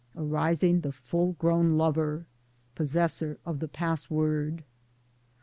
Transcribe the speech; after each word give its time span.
arising 0.15 0.81
the 0.81 0.91
full 0.91 1.33
grown 1.33 1.77
lover— 1.77 2.25
possessor 2.75 3.37
of 3.45 3.59
the 3.59 3.67
password. 3.67 4.63